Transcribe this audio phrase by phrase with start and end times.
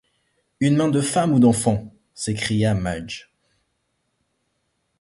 [0.59, 1.93] Une main de femme ou d’enfant!
[2.15, 3.29] s’écria Madge.